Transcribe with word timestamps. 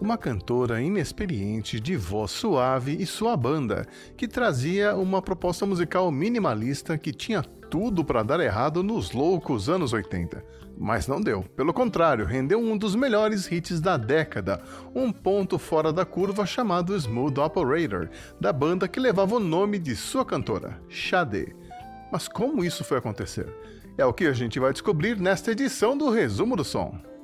Uma 0.00 0.16
cantora 0.16 0.80
inexperiente 0.80 1.80
de 1.80 1.96
voz 1.96 2.30
suave 2.30 2.96
e 3.00 3.06
sua 3.06 3.36
banda, 3.36 3.86
que 4.16 4.28
trazia 4.28 4.94
uma 4.94 5.20
proposta 5.20 5.66
musical 5.66 6.12
minimalista 6.12 6.96
que 6.96 7.12
tinha 7.12 7.42
tudo 7.42 8.04
para 8.04 8.22
dar 8.22 8.38
errado 8.38 8.82
nos 8.82 9.12
loucos 9.12 9.68
anos 9.68 9.92
80. 9.92 10.44
Mas 10.78 11.08
não 11.08 11.20
deu. 11.20 11.42
Pelo 11.56 11.72
contrário, 11.72 12.24
rendeu 12.26 12.60
um 12.60 12.76
dos 12.76 12.94
melhores 12.94 13.50
hits 13.50 13.80
da 13.80 13.96
década, 13.96 14.62
um 14.94 15.10
ponto 15.10 15.58
fora 15.58 15.92
da 15.92 16.04
curva 16.04 16.44
chamado 16.44 16.94
Smooth 16.94 17.40
Operator, 17.40 18.08
da 18.40 18.52
banda 18.52 18.86
que 18.86 19.00
levava 19.00 19.36
o 19.36 19.40
nome 19.40 19.78
de 19.78 19.96
sua 19.96 20.24
cantora, 20.24 20.80
Sade. 20.90 21.54
Mas 22.12 22.28
como 22.28 22.62
isso 22.62 22.84
foi 22.84 22.98
acontecer? 22.98 23.52
É 23.98 24.04
o 24.04 24.12
que 24.12 24.26
a 24.26 24.32
gente 24.32 24.60
vai 24.60 24.72
descobrir 24.72 25.18
nesta 25.18 25.50
edição 25.50 25.96
do 25.96 26.10
Resumo 26.10 26.54
do 26.54 26.62
Som. 26.62 27.15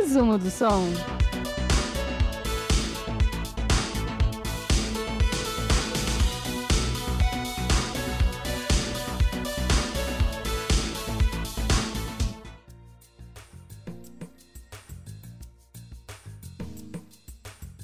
Resumo 0.00 0.38
do 0.38 0.48
som. 0.48 0.84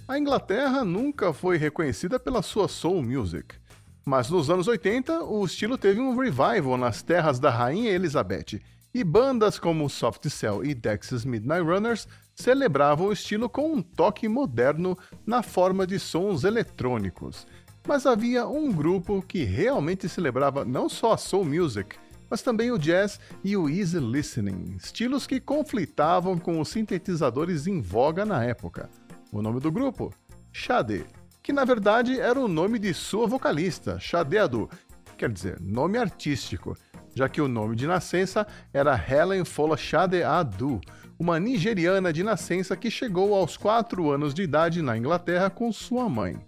A 0.06 0.16
Inglaterra 0.16 0.84
nunca 0.84 1.32
foi 1.32 1.56
reconhecida 1.56 2.20
pela 2.20 2.42
sua 2.42 2.68
soul 2.68 3.02
music, 3.02 3.56
mas 4.04 4.30
nos 4.30 4.48
anos 4.48 4.68
80 4.68 5.24
o 5.24 5.45
estilo 5.45 5.76
teve 5.76 6.01
um 6.01 6.16
revival 6.16 6.76
nas 6.76 7.02
terras 7.02 7.40
da 7.40 7.51
Rainha 7.51 7.90
Elizabeth, 7.90 8.60
e 8.95 9.02
bandas 9.02 9.59
como 9.59 9.90
Soft 9.90 10.28
Cell 10.28 10.64
e 10.64 10.73
Dexys 10.73 11.24
Midnight 11.24 11.62
Runners 11.62 12.06
celebravam 12.32 13.09
o 13.09 13.12
estilo 13.12 13.48
com 13.48 13.74
um 13.74 13.82
toque 13.82 14.28
moderno 14.28 14.96
na 15.26 15.42
forma 15.42 15.84
de 15.84 15.98
sons 15.98 16.45
eletrônicos. 16.45 17.45
Mas 17.86 18.06
havia 18.06 18.46
um 18.46 18.73
grupo 18.73 19.20
que 19.20 19.42
realmente 19.42 20.09
celebrava 20.09 20.64
não 20.64 20.88
só 20.88 21.12
a 21.12 21.16
soul 21.16 21.45
music, 21.45 21.96
mas 22.30 22.40
também 22.40 22.70
o 22.70 22.78
jazz 22.78 23.20
e 23.42 23.56
o 23.56 23.68
easy 23.68 23.98
listening, 23.98 24.76
estilos 24.78 25.26
que 25.26 25.40
conflitavam 25.40 26.38
com 26.38 26.60
os 26.60 26.68
sintetizadores 26.68 27.66
em 27.66 27.80
voga 27.80 28.24
na 28.24 28.45
época. 28.45 28.88
O 29.32 29.42
nome 29.42 29.60
do 29.60 29.70
grupo? 29.70 30.14
Xade, 30.52 31.04
que 31.42 31.52
na 31.52 31.64
verdade 31.64 32.18
era 32.18 32.38
o 32.38 32.48
nome 32.48 32.79
de 32.79 32.95
sua 32.95 33.26
vocalista, 33.26 33.98
Xade 33.98 34.38
Adu, 34.38 34.70
quer 35.18 35.30
dizer, 35.30 35.60
nome 35.60 35.98
artístico, 35.98 36.76
já 37.15 37.29
que 37.29 37.40
o 37.40 37.48
nome 37.48 37.76
de 37.76 37.87
nascença 37.87 38.46
era 38.73 38.95
Helen 38.96 39.45
Fola 39.45 39.76
Xade 39.76 40.23
Adu, 40.23 40.80
uma 41.18 41.38
nigeriana 41.38 42.12
de 42.12 42.23
nascença 42.23 42.76
que 42.76 42.90
chegou 42.90 43.34
aos 43.34 43.57
4 43.57 44.10
anos 44.10 44.34
de 44.34 44.43
idade 44.43 44.82
na 44.82 44.96
Inglaterra 44.96 45.48
com 45.48 45.70
sua 45.73 46.09
mãe. 46.09 46.38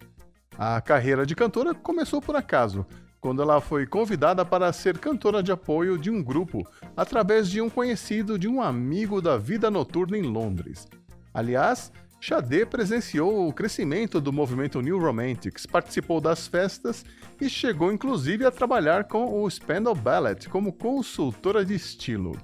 A 0.58 0.80
carreira 0.80 1.24
de 1.24 1.34
cantora 1.34 1.74
começou 1.74 2.20
por 2.20 2.34
acaso, 2.34 2.84
quando 3.20 3.42
ela 3.42 3.60
foi 3.60 3.86
convidada 3.86 4.44
para 4.44 4.72
ser 4.72 4.98
cantora 4.98 5.42
de 5.42 5.52
apoio 5.52 5.98
de 5.98 6.10
um 6.10 6.22
grupo, 6.22 6.66
através 6.96 7.48
de 7.48 7.60
um 7.60 7.70
conhecido 7.70 8.38
de 8.38 8.48
um 8.48 8.60
amigo 8.60 9.20
da 9.20 9.36
vida 9.36 9.70
noturna 9.70 10.16
em 10.16 10.22
Londres. 10.22 10.88
Aliás, 11.32 11.92
Xadê 12.28 12.66
presenciou 12.66 13.46
o 13.46 13.52
crescimento 13.52 14.20
do 14.20 14.32
movimento 14.32 14.80
New 14.80 14.98
Romantics, 14.98 15.64
participou 15.64 16.20
das 16.20 16.48
festas 16.48 17.04
e 17.40 17.48
chegou 17.48 17.92
inclusive 17.92 18.44
a 18.44 18.50
trabalhar 18.50 19.04
com 19.04 19.40
o 19.40 19.48
Spandau 19.48 19.94
Ballet 19.94 20.48
como 20.48 20.72
consultora 20.72 21.64
de 21.64 21.76
estilo. 21.76 22.36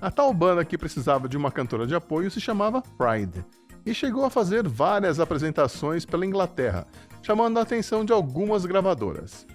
A 0.00 0.10
tal 0.10 0.32
banda 0.32 0.64
que 0.64 0.78
precisava 0.78 1.28
de 1.28 1.36
uma 1.36 1.52
cantora 1.52 1.86
de 1.86 1.94
apoio 1.94 2.30
se 2.30 2.40
chamava 2.40 2.80
Pride 2.80 3.44
e 3.84 3.92
chegou 3.92 4.24
a 4.24 4.30
fazer 4.30 4.66
várias 4.66 5.20
apresentações 5.20 6.06
pela 6.06 6.24
Inglaterra, 6.24 6.86
chamando 7.22 7.58
a 7.58 7.60
atenção 7.60 8.06
de 8.06 8.14
algumas 8.14 8.64
gravadoras. 8.64 9.46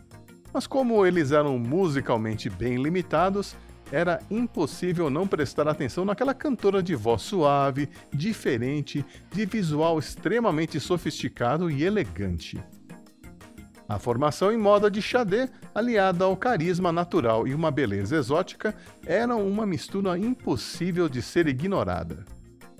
Mas 0.53 0.67
como 0.67 1.03
eles 1.07 1.31
eram 1.31 1.57
musicalmente 1.57 2.51
bem 2.51 2.75
limitados, 2.75 3.55
era 3.91 4.19
impossível 4.31 5.09
não 5.09 5.27
prestar 5.27 5.67
atenção 5.67 6.05
naquela 6.05 6.33
cantora 6.33 6.81
de 6.81 6.95
voz 6.95 7.21
suave, 7.21 7.89
diferente, 8.11 9.05
de 9.31 9.45
visual 9.45 9.99
extremamente 9.99 10.79
sofisticado 10.79 11.69
e 11.69 11.83
elegante. 11.83 12.63
A 13.87 13.99
formação 13.99 14.53
em 14.53 14.57
moda 14.57 14.89
de 14.89 15.01
Xadê, 15.01 15.49
aliada 15.75 16.23
ao 16.23 16.37
carisma 16.37 16.93
natural 16.93 17.45
e 17.45 17.53
uma 17.53 17.69
beleza 17.69 18.15
exótica, 18.15 18.73
eram 19.05 19.45
uma 19.45 19.65
mistura 19.65 20.17
impossível 20.17 21.09
de 21.09 21.21
ser 21.21 21.45
ignorada. 21.47 22.23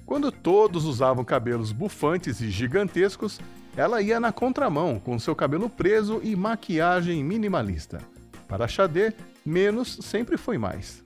Quando 0.05 0.31
todos 0.31 0.85
usavam 0.85 1.25
cabelos 1.25 1.73
bufantes 1.73 2.39
e 2.39 2.49
gigantescos, 2.49 3.41
ela 3.75 4.01
ia 4.01 4.21
na 4.21 4.31
contramão, 4.31 4.99
com 4.99 5.19
seu 5.19 5.35
cabelo 5.35 5.69
preso 5.69 6.21
e 6.23 6.33
maquiagem 6.33 7.21
minimalista. 7.23 7.99
Para 8.47 8.67
Xadê, 8.67 9.13
menos 9.45 9.99
sempre 10.01 10.37
foi 10.37 10.57
mais. 10.57 11.03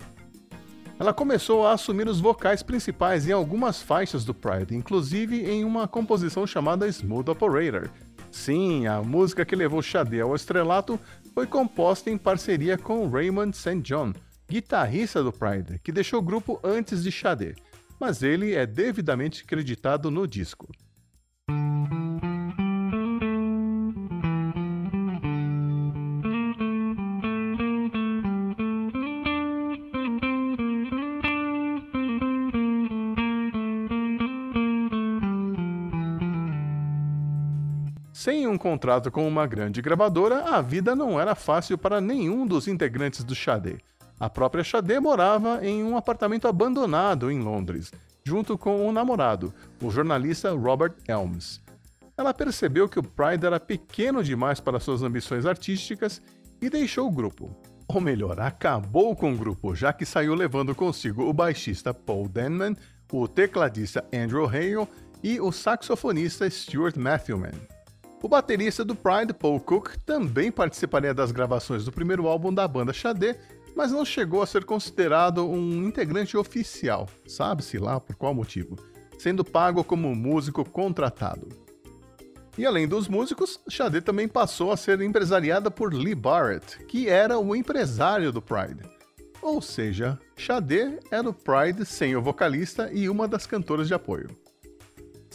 Ela 0.98 1.14
começou 1.14 1.68
a 1.68 1.74
assumir 1.74 2.08
os 2.08 2.22
vocais 2.22 2.64
principais 2.64 3.28
em 3.28 3.32
algumas 3.34 3.82
faixas 3.82 4.24
do 4.24 4.34
Pride, 4.34 4.74
inclusive 4.74 5.44
em 5.44 5.66
uma 5.66 5.88
composição 5.88 6.48
chamada 6.48 6.88
Smooth 6.88 7.32
Operator. 7.32 7.90
Sim, 8.32 8.88
a 8.88 9.02
música 9.02 9.46
que 9.46 9.56
levou 9.56 9.82
Xadê 9.82 10.22
ao 10.22 10.36
estrelato 10.36 11.00
foi 11.34 11.46
composta 11.46 12.10
em 12.10 12.18
parceria 12.18 12.78
com 12.78 13.10
Raymond 13.10 13.56
St. 13.56 13.82
John, 13.82 14.14
guitarrista 14.50 15.22
do 15.22 15.34
Pride, 15.34 15.80
que 15.84 15.92
deixou 15.92 16.20
o 16.20 16.24
grupo 16.24 16.60
antes 16.64 17.04
de 17.04 17.12
Xadê, 17.12 17.56
mas 18.00 18.24
ele 18.24 18.54
é 18.54 18.66
devidamente 18.66 19.44
creditado 19.44 20.10
no 20.10 20.26
disco. 20.26 20.70
Contrato 38.66 39.12
com 39.12 39.28
uma 39.28 39.46
grande 39.46 39.80
gravadora, 39.80 40.44
a 40.46 40.60
vida 40.60 40.96
não 40.96 41.20
era 41.22 41.36
fácil 41.36 41.78
para 41.78 42.02
nenhum 42.02 42.48
dos 42.48 42.68
integrantes 42.68 43.24
do 43.24 43.36
Xadê. 43.36 43.78
A 44.20 44.28
própria 44.28 44.64
Xadê 44.64 45.00
morava 45.00 45.64
em 45.64 45.84
um 45.84 45.96
apartamento 45.96 46.48
abandonado 46.48 47.30
em 47.30 47.40
Londres, 47.42 47.94
junto 48.24 48.58
com 48.58 48.78
o 48.78 48.88
um 48.88 48.92
namorado, 48.92 49.54
o 49.80 49.92
jornalista 49.92 50.52
Robert 50.52 50.96
Elms. 51.08 51.62
Ela 52.18 52.34
percebeu 52.34 52.90
que 52.90 52.98
o 52.98 53.04
Pride 53.04 53.46
era 53.46 53.60
pequeno 53.60 54.24
demais 54.24 54.60
para 54.60 54.80
suas 54.80 55.04
ambições 55.04 55.46
artísticas 55.46 56.20
e 56.60 56.68
deixou 56.68 57.08
o 57.08 57.12
grupo. 57.12 57.56
Ou 57.88 58.02
melhor, 58.02 58.40
acabou 58.40 59.16
com 59.16 59.32
o 59.32 59.38
grupo, 59.38 59.76
já 59.76 59.94
que 59.94 60.08
saiu 60.08 60.34
levando 60.34 60.74
consigo 60.74 61.30
o 61.30 61.32
baixista 61.32 61.94
Paul 61.94 62.28
Denman, 62.28 62.76
o 63.12 63.28
tecladista 63.28 64.04
Andrew 64.12 64.48
Hale 64.48 64.88
e 65.22 65.40
o 65.40 65.52
saxofonista 65.52 66.50
Stuart 66.50 66.98
Matthewman. 66.98 67.75
O 68.26 68.28
baterista 68.28 68.84
do 68.84 68.96
Pride, 68.96 69.36
Paul 69.36 69.60
Cook, 69.60 69.98
também 70.04 70.52
participaria 70.52 71.14
das 71.14 71.32
gravações 71.32 71.86
do 71.86 71.92
primeiro 71.92 72.26
álbum 72.26 72.52
da 72.52 72.68
banda 72.68 72.92
Xadê, 72.92 73.36
mas 73.76 73.92
não 73.92 74.04
chegou 74.04 74.42
a 74.42 74.48
ser 74.48 74.66
considerado 74.66 75.48
um 75.48 75.88
integrante 75.88 76.36
oficial, 76.36 77.08
sabe-se 77.28 77.78
lá 77.78 78.00
por 78.00 78.16
qual 78.16 78.34
motivo, 78.34 78.78
sendo 79.20 79.46
pago 79.46 79.84
como 79.84 80.16
músico 80.16 80.68
contratado. 80.68 81.48
E 82.58 82.66
além 82.66 82.88
dos 82.88 83.08
músicos, 83.08 83.60
Xadê 83.70 84.02
também 84.02 84.28
passou 84.28 84.72
a 84.72 84.78
ser 84.78 85.00
empresariada 85.02 85.70
por 85.70 85.94
Lee 85.94 86.16
Barrett, 86.16 86.84
que 86.86 87.08
era 87.08 87.38
o 87.38 87.56
empresário 87.56 88.32
do 88.32 88.42
Pride. 88.42 88.90
Ou 89.40 89.62
seja, 89.62 90.18
Xadê 90.36 90.98
era 91.12 91.30
o 91.30 91.32
Pride 91.32 91.86
sem 91.86 92.16
o 92.16 92.24
vocalista 92.24 92.90
e 92.92 93.08
uma 93.08 93.28
das 93.28 93.46
cantoras 93.46 93.88
de 93.88 93.94
apoio. 93.94 94.45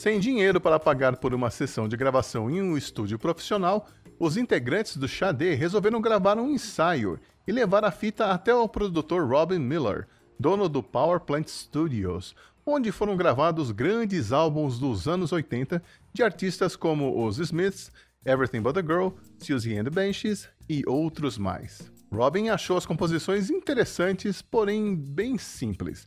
Sem 0.00 0.18
dinheiro 0.18 0.58
para 0.58 0.80
pagar 0.80 1.18
por 1.18 1.34
uma 1.34 1.50
sessão 1.50 1.86
de 1.86 1.94
gravação 1.94 2.50
em 2.50 2.62
um 2.62 2.74
estúdio 2.74 3.18
profissional, 3.18 3.86
os 4.18 4.38
integrantes 4.38 4.96
do 4.96 5.06
Xadê 5.06 5.52
resolveram 5.52 6.00
gravar 6.00 6.38
um 6.38 6.48
ensaio 6.48 7.20
e 7.46 7.52
levar 7.52 7.84
a 7.84 7.90
fita 7.90 8.28
até 8.28 8.54
o 8.54 8.66
produtor 8.66 9.28
Robin 9.28 9.58
Miller, 9.58 10.08
dono 10.38 10.70
do 10.70 10.82
Power 10.82 11.20
Plant 11.20 11.48
Studios, 11.48 12.34
onde 12.64 12.90
foram 12.90 13.14
gravados 13.14 13.72
grandes 13.72 14.32
álbuns 14.32 14.78
dos 14.78 15.06
anos 15.06 15.32
80 15.32 15.82
de 16.14 16.22
artistas 16.22 16.74
como 16.74 17.22
os 17.22 17.38
Smiths, 17.38 17.92
Everything 18.24 18.62
But 18.62 18.78
a 18.78 18.80
Girl, 18.80 19.08
Susie 19.38 19.76
and 19.76 19.84
the 19.84 19.90
Banshees 19.90 20.48
e 20.66 20.82
outros 20.86 21.36
mais. 21.36 21.92
Robin 22.10 22.48
achou 22.48 22.78
as 22.78 22.86
composições 22.86 23.50
interessantes, 23.50 24.40
porém 24.40 24.96
bem 24.96 25.36
simples 25.36 26.06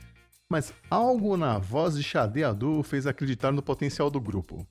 mas 0.54 0.72
algo 0.88 1.36
na 1.36 1.58
voz 1.58 1.96
de 1.96 2.04
Xade 2.04 2.44
Adu 2.44 2.84
fez 2.84 3.08
acreditar 3.08 3.52
no 3.52 3.64
potencial 3.64 4.12
do 4.12 4.22
grupo. 4.22 4.64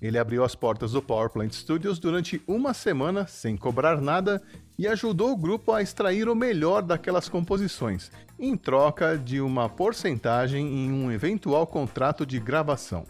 Ele 0.00 0.18
abriu 0.18 0.42
as 0.42 0.54
portas 0.54 0.92
do 0.92 1.02
Powerplant 1.02 1.52
Studios 1.52 1.98
durante 1.98 2.42
uma 2.46 2.72
semana 2.72 3.26
sem 3.26 3.54
cobrar 3.54 4.00
nada 4.00 4.42
e 4.78 4.88
ajudou 4.88 5.32
o 5.32 5.36
grupo 5.36 5.72
a 5.72 5.82
extrair 5.82 6.26
o 6.26 6.34
melhor 6.34 6.80
daquelas 6.80 7.28
composições, 7.28 8.10
em 8.38 8.56
troca 8.56 9.18
de 9.18 9.38
uma 9.38 9.68
porcentagem 9.68 10.86
em 10.86 10.90
um 10.90 11.12
eventual 11.12 11.66
contrato 11.66 12.24
de 12.24 12.40
gravação. 12.40 13.04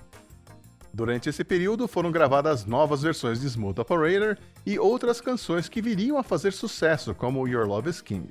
Durante 0.93 1.29
esse 1.29 1.45
período 1.45 1.87
foram 1.87 2.11
gravadas 2.11 2.65
novas 2.65 3.03
versões 3.03 3.41
de 3.41 3.47
Smooth 3.47 3.81
Operator 3.81 4.37
e 4.67 4.81
outras 4.81 5.21
canções 5.21 5.69
que 5.69 5.81
viriam 5.81 6.19
a 6.19 6.25
fazer 6.25 6.53
sucesso, 6.53 7.15
como 7.15 7.47
Your 7.47 7.69
Love 7.69 7.89
is 7.89 8.01
King. 8.01 8.27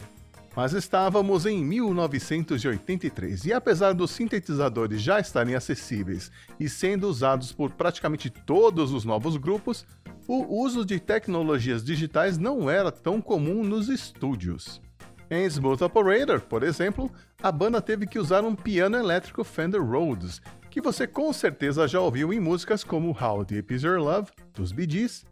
Mas 0.55 0.71
estávamos 0.71 1.45
em 1.45 1.63
1983 1.63 3.45
e 3.45 3.53
apesar 3.53 3.93
dos 3.93 4.11
sintetizadores 4.11 5.01
já 5.01 5.19
estarem 5.19 5.53
acessíveis 5.53 6.31
e 6.57 6.69
sendo 6.69 7.09
usados 7.09 7.51
por 7.51 7.71
praticamente 7.71 8.29
todos 8.29 8.93
os 8.93 9.03
novos 9.03 9.35
grupos, 9.35 9.85
o 10.27 10.61
uso 10.63 10.85
de 10.85 10.99
tecnologias 10.99 11.83
digitais 11.83 12.37
não 12.37 12.69
era 12.69 12.89
tão 12.89 13.19
comum 13.19 13.63
nos 13.63 13.89
estúdios. 13.89 14.81
Em 15.29 15.45
Smooth 15.45 15.83
Operator, 15.83 16.39
por 16.39 16.63
exemplo, 16.63 17.11
a 17.41 17.51
banda 17.51 17.81
teve 17.81 18.07
que 18.07 18.19
usar 18.19 18.43
um 18.43 18.55
piano 18.55 18.95
elétrico 18.95 19.43
Fender 19.43 19.83
Rhodes, 19.83 20.41
que 20.69 20.79
você 20.79 21.05
com 21.05 21.33
certeza 21.33 21.87
já 21.87 21.99
ouviu 21.99 22.31
em 22.31 22.39
músicas 22.39 22.83
como 22.83 23.15
How 23.19 23.43
Deep 23.43 23.73
Is 23.73 23.83
Your 23.83 23.99
Love, 23.99 24.29
dos 24.53 24.71
Bee 24.71 24.89
Gees, 24.89 25.25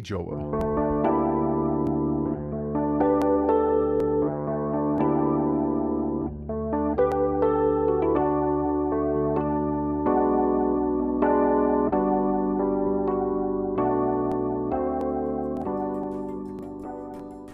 Billy 0.00 0.02
Joel. 0.02 0.50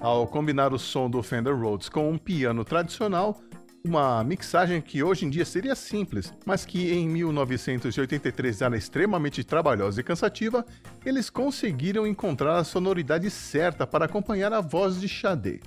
Ao 0.00 0.26
combinar 0.26 0.72
o 0.72 0.78
som 0.78 1.10
do 1.10 1.22
Fender 1.22 1.54
Rhodes 1.54 1.88
com 1.88 2.10
um 2.10 2.16
piano 2.16 2.64
tradicional, 2.64 3.36
uma 3.86 4.24
mixagem 4.24 4.80
que 4.80 5.02
hoje 5.02 5.24
em 5.24 5.30
dia 5.30 5.44
seria 5.44 5.74
simples, 5.74 6.34
mas 6.44 6.64
que 6.64 6.92
em 6.92 7.08
1983 7.08 8.60
era 8.60 8.76
extremamente 8.76 9.44
trabalhosa 9.44 10.00
e 10.00 10.04
cansativa, 10.04 10.66
eles 11.04 11.30
conseguiram 11.30 12.06
encontrar 12.06 12.58
a 12.58 12.64
sonoridade 12.64 13.30
certa 13.30 13.86
para 13.86 14.06
acompanhar 14.06 14.52
a 14.52 14.60
voz 14.60 15.00
de 15.00 15.08
Sade. 15.08 15.60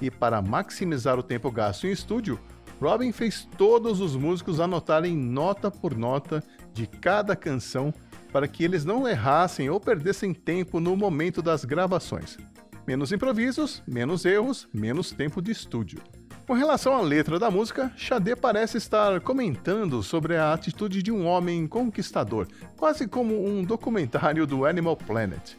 E 0.00 0.10
para 0.10 0.40
maximizar 0.40 1.18
o 1.18 1.22
tempo 1.22 1.50
gasto 1.50 1.86
em 1.86 1.90
estúdio, 1.92 2.38
Robin 2.80 3.12
fez 3.12 3.46
todos 3.58 4.00
os 4.00 4.16
músicos 4.16 4.60
anotarem 4.60 5.16
nota 5.16 5.70
por 5.70 5.96
nota 5.96 6.42
de 6.72 6.86
cada 6.86 7.36
canção 7.36 7.92
para 8.32 8.48
que 8.48 8.64
eles 8.64 8.84
não 8.84 9.06
errassem 9.06 9.68
ou 9.68 9.80
perdessem 9.80 10.32
tempo 10.32 10.78
no 10.78 10.96
momento 10.96 11.42
das 11.42 11.64
gravações. 11.64 12.38
Menos 12.86 13.12
improvisos, 13.12 13.82
menos 13.86 14.24
erros, 14.24 14.68
menos 14.72 15.10
tempo 15.10 15.42
de 15.42 15.50
estúdio. 15.50 16.00
Com 16.50 16.54
relação 16.54 16.96
à 16.96 17.00
letra 17.00 17.38
da 17.38 17.48
música, 17.48 17.92
Xadê 17.96 18.34
parece 18.34 18.76
estar 18.76 19.20
comentando 19.20 20.02
sobre 20.02 20.36
a 20.36 20.52
atitude 20.52 21.00
de 21.00 21.12
um 21.12 21.24
homem 21.24 21.64
conquistador, 21.64 22.48
quase 22.76 23.06
como 23.06 23.46
um 23.46 23.62
documentário 23.62 24.44
do 24.48 24.66
Animal 24.66 24.96
Planet. 24.96 25.56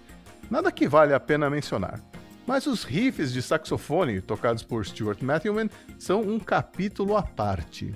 Nada 0.49 0.69
que 0.69 0.89
vale 0.89 1.13
a 1.13 1.19
pena 1.21 1.49
mencionar. 1.49 2.01
Mas 2.45 2.67
os 2.67 2.83
riffs 2.83 3.31
de 3.31 3.41
saxofone 3.41 4.19
tocados 4.19 4.63
por 4.63 4.85
Stuart 4.85 5.21
Matthewman 5.21 5.69
são 5.97 6.19
um 6.19 6.37
capítulo 6.37 7.15
à 7.15 7.23
parte. 7.23 7.95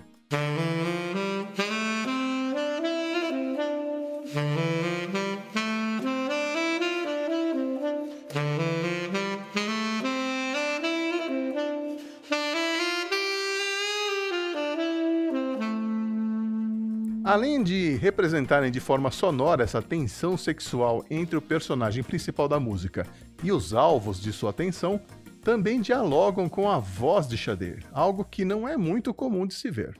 Representarem 18.15 18.71
de 18.71 18.79
forma 18.79 19.11
sonora 19.11 19.65
essa 19.65 19.81
tensão 19.81 20.37
sexual 20.37 21.03
entre 21.09 21.35
o 21.35 21.41
personagem 21.41 22.01
principal 22.01 22.47
da 22.47 22.57
música 22.57 23.05
e 23.43 23.51
os 23.51 23.73
alvos 23.73 24.21
de 24.21 24.31
sua 24.31 24.51
atenção, 24.51 25.01
também 25.43 25.81
dialogam 25.81 26.47
com 26.47 26.71
a 26.71 26.79
voz 26.79 27.27
de 27.27 27.37
Xader, 27.37 27.83
algo 27.91 28.23
que 28.23 28.45
não 28.45 28.65
é 28.65 28.77
muito 28.77 29.13
comum 29.13 29.45
de 29.45 29.53
se 29.53 29.69
ver. 29.69 29.97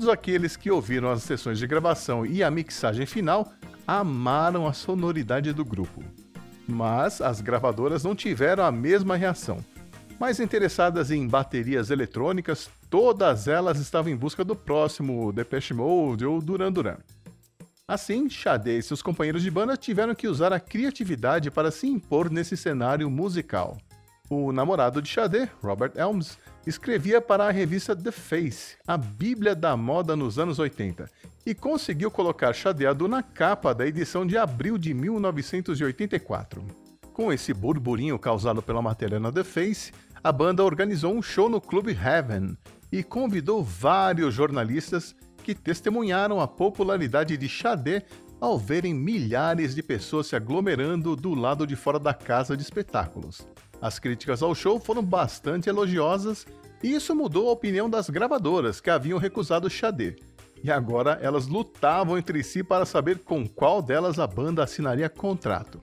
Todos 0.00 0.14
aqueles 0.14 0.56
que 0.56 0.70
ouviram 0.70 1.10
as 1.10 1.22
sessões 1.24 1.58
de 1.58 1.66
gravação 1.66 2.24
e 2.24 2.42
a 2.42 2.50
mixagem 2.50 3.04
final 3.04 3.52
amaram 3.86 4.66
a 4.66 4.72
sonoridade 4.72 5.52
do 5.52 5.62
grupo. 5.62 6.02
Mas 6.66 7.20
as 7.20 7.42
gravadoras 7.42 8.02
não 8.02 8.14
tiveram 8.14 8.64
a 8.64 8.72
mesma 8.72 9.14
reação. 9.14 9.62
Mais 10.18 10.40
interessadas 10.40 11.10
em 11.10 11.28
baterias 11.28 11.90
eletrônicas, 11.90 12.70
todas 12.88 13.46
elas 13.46 13.78
estavam 13.78 14.10
em 14.10 14.16
busca 14.16 14.42
do 14.42 14.56
próximo 14.56 15.30
Depeche 15.34 15.74
Mode 15.74 16.24
ou 16.24 16.40
Duran 16.40 16.72
Duran. 16.72 16.96
Assim, 17.86 18.30
Sade 18.30 18.70
e 18.70 18.82
seus 18.82 19.02
companheiros 19.02 19.42
de 19.42 19.50
banda 19.50 19.76
tiveram 19.76 20.14
que 20.14 20.26
usar 20.26 20.50
a 20.50 20.58
criatividade 20.58 21.50
para 21.50 21.70
se 21.70 21.86
impor 21.86 22.30
nesse 22.30 22.56
cenário 22.56 23.10
musical. 23.10 23.76
O 24.32 24.52
namorado 24.52 25.02
de 25.02 25.12
Sade, 25.12 25.50
Robert 25.60 25.90
Elms, 25.96 26.38
escrevia 26.64 27.20
para 27.20 27.48
a 27.48 27.50
revista 27.50 27.96
The 27.96 28.12
Face, 28.12 28.76
a 28.86 28.96
bíblia 28.96 29.56
da 29.56 29.76
moda 29.76 30.14
nos 30.14 30.38
anos 30.38 30.60
80, 30.60 31.10
e 31.44 31.52
conseguiu 31.52 32.12
colocar 32.12 32.52
Chadeado 32.52 33.08
na 33.08 33.24
capa 33.24 33.74
da 33.74 33.84
edição 33.84 34.24
de 34.24 34.38
abril 34.38 34.78
de 34.78 34.94
1984. 34.94 36.64
Com 37.12 37.32
esse 37.32 37.52
burburinho 37.52 38.16
causado 38.20 38.62
pela 38.62 38.80
matéria 38.80 39.18
na 39.18 39.32
The 39.32 39.42
Face, 39.42 39.90
a 40.22 40.30
banda 40.30 40.62
organizou 40.62 41.12
um 41.12 41.20
show 41.20 41.48
no 41.48 41.60
Clube 41.60 41.90
Heaven 41.90 42.56
e 42.92 43.02
convidou 43.02 43.64
vários 43.64 44.32
jornalistas 44.32 45.12
que 45.42 45.56
testemunharam 45.56 46.40
a 46.40 46.46
popularidade 46.46 47.36
de 47.36 47.48
Xadé 47.48 48.04
ao 48.40 48.56
verem 48.56 48.94
milhares 48.94 49.74
de 49.74 49.82
pessoas 49.82 50.28
se 50.28 50.36
aglomerando 50.36 51.16
do 51.16 51.34
lado 51.34 51.66
de 51.66 51.74
fora 51.74 51.98
da 51.98 52.14
casa 52.14 52.56
de 52.56 52.62
espetáculos. 52.62 53.44
As 53.80 53.98
críticas 53.98 54.42
ao 54.42 54.54
show 54.54 54.78
foram 54.78 55.02
bastante 55.02 55.68
elogiosas 55.68 56.46
e 56.82 56.94
isso 56.94 57.14
mudou 57.14 57.48
a 57.48 57.52
opinião 57.52 57.88
das 57.88 58.10
gravadoras 58.10 58.80
que 58.80 58.90
haviam 58.90 59.18
recusado 59.18 59.70
Xadê. 59.70 60.16
E 60.62 60.70
agora 60.70 61.18
elas 61.22 61.46
lutavam 61.46 62.18
entre 62.18 62.42
si 62.42 62.62
para 62.62 62.84
saber 62.84 63.20
com 63.20 63.46
qual 63.48 63.80
delas 63.80 64.18
a 64.18 64.26
banda 64.26 64.62
assinaria 64.62 65.08
contrato. 65.08 65.80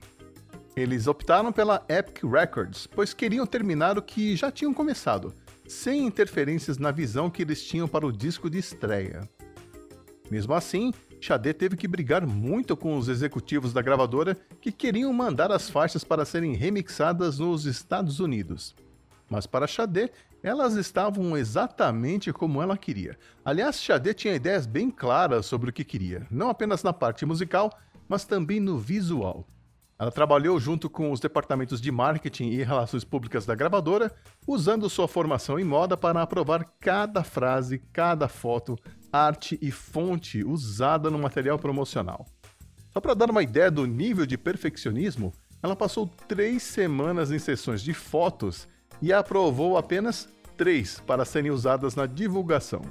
Eles 0.76 1.08
optaram 1.08 1.52
pela 1.52 1.84
Epic 1.88 2.22
Records, 2.22 2.86
pois 2.86 3.12
queriam 3.12 3.44
terminar 3.44 3.98
o 3.98 4.02
que 4.02 4.36
já 4.36 4.48
tinham 4.48 4.72
começado, 4.72 5.34
sem 5.66 6.06
interferências 6.06 6.78
na 6.78 6.92
visão 6.92 7.28
que 7.28 7.42
eles 7.42 7.64
tinham 7.64 7.88
para 7.88 8.06
o 8.06 8.12
disco 8.12 8.48
de 8.48 8.58
estreia. 8.58 9.28
Mesmo 10.30 10.54
assim, 10.54 10.92
Xadê 11.20 11.52
teve 11.52 11.76
que 11.76 11.88
brigar 11.88 12.26
muito 12.26 12.76
com 12.76 12.96
os 12.96 13.08
executivos 13.08 13.72
da 13.72 13.82
gravadora 13.82 14.36
que 14.60 14.70
queriam 14.70 15.12
mandar 15.12 15.50
as 15.50 15.68
faixas 15.68 16.04
para 16.04 16.24
serem 16.24 16.54
remixadas 16.54 17.38
nos 17.38 17.66
Estados 17.66 18.20
Unidos. 18.20 18.74
Mas 19.28 19.46
para 19.46 19.66
Xadê, 19.66 20.10
elas 20.42 20.74
estavam 20.74 21.36
exatamente 21.36 22.32
como 22.32 22.62
ela 22.62 22.78
queria. 22.78 23.18
Aliás, 23.44 23.82
Xadê 23.82 24.14
tinha 24.14 24.34
ideias 24.34 24.66
bem 24.66 24.90
claras 24.90 25.46
sobre 25.46 25.70
o 25.70 25.72
que 25.72 25.84
queria, 25.84 26.26
não 26.30 26.48
apenas 26.48 26.82
na 26.82 26.92
parte 26.92 27.26
musical, 27.26 27.70
mas 28.08 28.24
também 28.24 28.60
no 28.60 28.78
visual. 28.78 29.46
Ela 29.98 30.12
trabalhou 30.12 30.60
junto 30.60 30.88
com 30.88 31.10
os 31.10 31.18
departamentos 31.18 31.80
de 31.80 31.90
marketing 31.90 32.50
e 32.50 32.62
relações 32.62 33.02
públicas 33.02 33.44
da 33.44 33.56
gravadora, 33.56 34.14
usando 34.46 34.88
sua 34.88 35.08
formação 35.08 35.58
em 35.58 35.64
moda 35.64 35.96
para 35.96 36.22
aprovar 36.22 36.64
cada 36.78 37.24
frase, 37.24 37.78
cada 37.92 38.28
foto, 38.28 38.78
arte 39.12 39.58
e 39.60 39.70
fonte 39.70 40.44
usada 40.44 41.10
no 41.10 41.18
material 41.18 41.58
promocional. 41.58 42.26
Só 42.92 43.00
para 43.00 43.14
dar 43.14 43.30
uma 43.30 43.42
ideia 43.42 43.70
do 43.70 43.86
nível 43.86 44.26
de 44.26 44.36
perfeccionismo, 44.36 45.32
ela 45.62 45.76
passou 45.76 46.06
três 46.26 46.62
semanas 46.62 47.30
em 47.30 47.38
sessões 47.38 47.82
de 47.82 47.92
fotos 47.92 48.68
e 49.00 49.12
aprovou 49.12 49.76
apenas 49.76 50.28
três 50.56 51.00
para 51.06 51.24
serem 51.24 51.50
usadas 51.50 51.94
na 51.94 52.06
divulgação. 52.06 52.82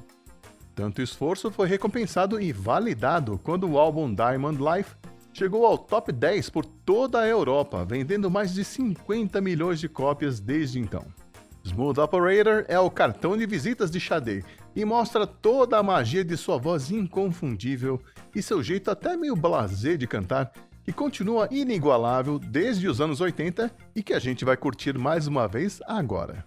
Tanto 0.76 1.02
esforço 1.02 1.50
foi 1.50 1.68
recompensado 1.68 2.40
e 2.40 2.54
validado 2.54 3.40
quando 3.44 3.68
o 3.68 3.80
álbum 3.80 4.14
Diamond 4.14 4.60
Life 4.62 4.96
chegou 5.34 5.66
ao 5.66 5.78
top 5.78 6.12
10 6.12 6.50
por 6.50 6.66
toda 6.66 7.20
a 7.20 7.28
Europa, 7.28 7.86
vendendo 7.86 8.30
mais 8.30 8.54
de 8.54 8.64
50 8.64 9.40
milhões 9.42 9.80
de 9.80 9.90
cópias 9.90 10.40
desde 10.40 10.80
então. 10.80 11.06
Smooth 11.64 12.00
Operator 12.00 12.64
é 12.68 12.80
o 12.80 12.90
cartão 12.90 13.38
de 13.38 13.46
visitas 13.46 13.92
de 13.92 14.00
Sade 14.00 14.44
e 14.78 14.86
mostra 14.86 15.26
toda 15.26 15.80
a 15.80 15.82
magia 15.82 16.24
de 16.24 16.38
sua 16.38 16.60
voz 16.60 16.92
inconfundível 16.92 18.00
e 18.36 18.44
seu 18.44 18.62
jeito 18.62 18.92
até 18.92 19.18
meio 19.18 19.36
blasé 19.36 19.98
de 19.98 20.06
cantar, 20.06 20.54
que 20.84 20.94
continua 20.94 21.48
inigualável 21.50 22.38
desde 22.38 22.88
os 22.88 23.02
anos 23.02 23.20
80 23.20 23.72
e 23.96 24.04
que 24.04 24.14
a 24.14 24.20
gente 24.20 24.46
vai 24.46 24.56
curtir 24.56 24.96
mais 24.96 25.26
uma 25.26 25.48
vez 25.48 25.80
agora. 25.88 26.46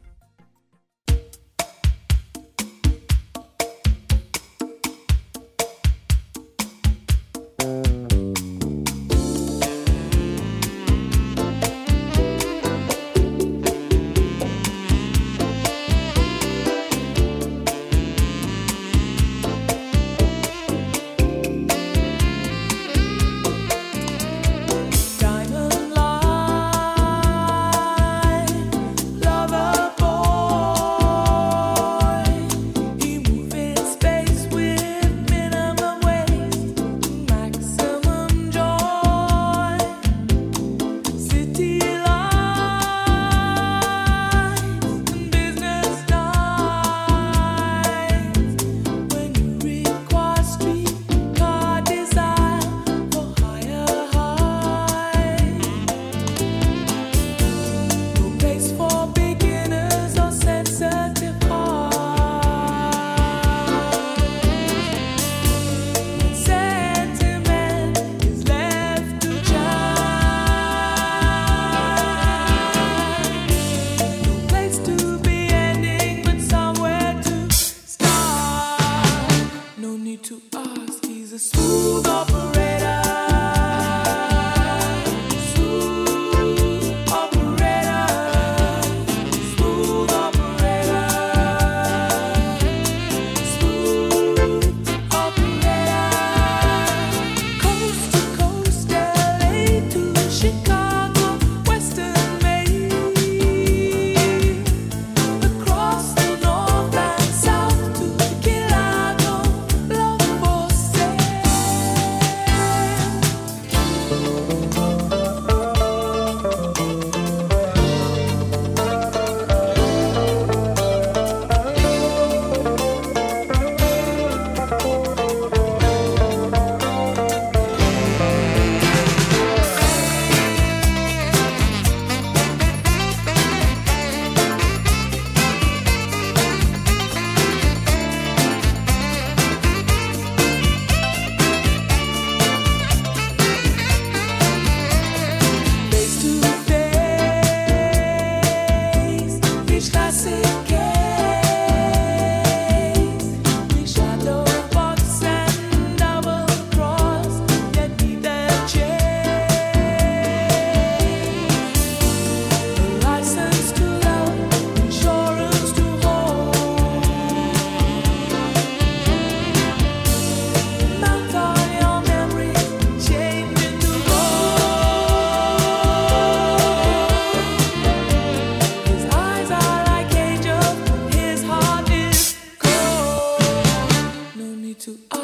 to 184.91 185.20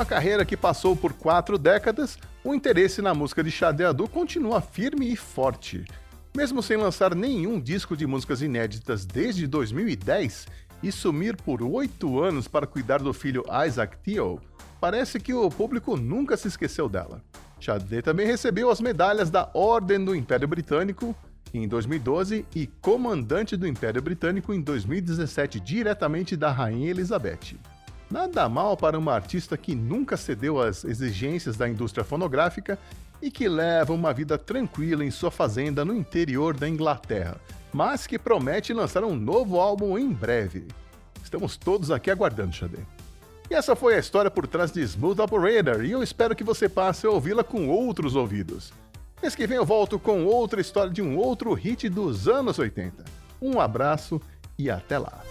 uma 0.00 0.06
carreira 0.06 0.46
que 0.46 0.56
passou 0.56 0.96
por 0.96 1.12
quatro 1.12 1.58
décadas, 1.58 2.18
o 2.42 2.54
interesse 2.54 3.02
na 3.02 3.12
música 3.12 3.44
de 3.44 3.50
Xadé 3.50 3.84
Adu 3.84 4.08
continua 4.08 4.58
firme 4.58 5.12
e 5.12 5.14
forte. 5.14 5.84
Mesmo 6.34 6.62
sem 6.62 6.78
lançar 6.78 7.14
nenhum 7.14 7.60
disco 7.60 7.94
de 7.94 8.06
músicas 8.06 8.40
inéditas 8.40 9.04
desde 9.04 9.46
2010 9.46 10.46
e 10.82 10.90
sumir 10.90 11.36
por 11.36 11.62
oito 11.62 12.18
anos 12.18 12.48
para 12.48 12.66
cuidar 12.66 13.00
do 13.00 13.12
filho 13.12 13.44
Isaac 13.66 13.98
Theo, 13.98 14.40
parece 14.80 15.20
que 15.20 15.34
o 15.34 15.50
público 15.50 15.98
nunca 15.98 16.34
se 16.34 16.48
esqueceu 16.48 16.88
dela. 16.88 17.22
Xadé 17.60 18.00
também 18.00 18.26
recebeu 18.26 18.70
as 18.70 18.80
medalhas 18.80 19.28
da 19.28 19.50
Ordem 19.52 20.02
do 20.02 20.14
Império 20.14 20.48
Britânico 20.48 21.14
em 21.52 21.68
2012 21.68 22.46
e 22.56 22.66
Comandante 22.66 23.54
do 23.54 23.66
Império 23.66 24.00
Britânico 24.00 24.54
em 24.54 24.62
2017, 24.62 25.60
diretamente 25.60 26.38
da 26.38 26.50
Rainha 26.50 26.88
Elizabeth. 26.88 27.58
Nada 28.10 28.48
mal 28.48 28.76
para 28.76 28.98
uma 28.98 29.14
artista 29.14 29.56
que 29.56 29.72
nunca 29.72 30.16
cedeu 30.16 30.60
às 30.60 30.84
exigências 30.84 31.56
da 31.56 31.68
indústria 31.68 32.02
fonográfica 32.02 32.76
e 33.22 33.30
que 33.30 33.48
leva 33.48 33.92
uma 33.92 34.12
vida 34.12 34.36
tranquila 34.36 35.04
em 35.04 35.12
sua 35.12 35.30
fazenda 35.30 35.84
no 35.84 35.94
interior 35.94 36.56
da 36.56 36.68
Inglaterra, 36.68 37.40
mas 37.72 38.08
que 38.08 38.18
promete 38.18 38.72
lançar 38.72 39.04
um 39.04 39.14
novo 39.14 39.60
álbum 39.60 39.96
em 39.96 40.10
breve. 40.10 40.66
Estamos 41.22 41.56
todos 41.56 41.92
aqui 41.92 42.10
aguardando, 42.10 42.52
Xadê. 42.52 42.78
E 43.48 43.54
essa 43.54 43.76
foi 43.76 43.94
a 43.94 43.98
história 43.98 44.30
por 44.30 44.46
trás 44.46 44.72
de 44.72 44.80
Smooth 44.80 45.20
Operator, 45.20 45.84
e 45.84 45.92
eu 45.92 46.02
espero 46.02 46.34
que 46.34 46.42
você 46.42 46.68
passe 46.68 47.06
a 47.06 47.10
ouvi-la 47.10 47.44
com 47.44 47.68
outros 47.68 48.16
ouvidos. 48.16 48.72
Mês 49.22 49.36
que 49.36 49.46
vem 49.46 49.58
eu 49.58 49.66
volto 49.66 49.98
com 49.98 50.24
outra 50.24 50.60
história 50.60 50.90
de 50.90 51.02
um 51.02 51.16
outro 51.16 51.52
hit 51.52 51.88
dos 51.88 52.26
anos 52.26 52.58
80. 52.58 53.04
Um 53.40 53.60
abraço 53.60 54.20
e 54.58 54.70
até 54.70 54.98
lá. 54.98 55.22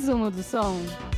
Resumo 0.00 0.30
do 0.30 0.42
som. 0.42 1.09